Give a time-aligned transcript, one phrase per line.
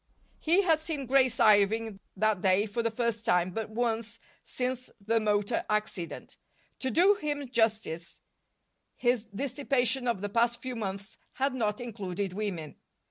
[0.39, 5.19] He had seen Grace Irving that day for the first time but once since the
[5.19, 6.37] motor accident.
[6.79, 8.19] To do him justice,
[8.95, 12.77] his dissipation of the past few months had not included women.